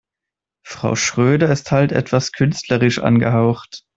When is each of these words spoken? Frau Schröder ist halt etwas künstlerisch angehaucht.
Frau 0.65 0.95
Schröder 0.95 1.51
ist 1.51 1.69
halt 1.71 1.91
etwas 1.91 2.31
künstlerisch 2.31 2.97
angehaucht. 2.97 3.85